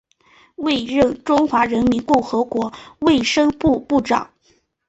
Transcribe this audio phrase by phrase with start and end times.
[0.55, 4.31] 末任中华人民共和国卫生部部长。